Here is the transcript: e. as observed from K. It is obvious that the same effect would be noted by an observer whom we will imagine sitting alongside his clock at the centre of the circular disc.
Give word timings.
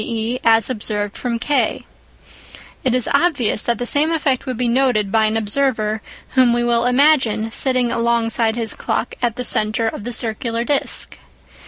e. 0.03 0.39
as 0.43 0.67
observed 0.67 1.15
from 1.15 1.37
K. 1.37 1.85
It 2.83 2.95
is 2.95 3.07
obvious 3.13 3.61
that 3.61 3.77
the 3.77 3.85
same 3.85 4.11
effect 4.11 4.47
would 4.47 4.57
be 4.57 4.67
noted 4.67 5.11
by 5.11 5.25
an 5.25 5.37
observer 5.37 6.01
whom 6.29 6.53
we 6.53 6.63
will 6.63 6.85
imagine 6.87 7.51
sitting 7.51 7.91
alongside 7.91 8.55
his 8.55 8.73
clock 8.73 9.13
at 9.21 9.35
the 9.35 9.43
centre 9.45 9.87
of 9.87 10.03
the 10.03 10.11
circular 10.11 10.63
disc. 10.63 11.19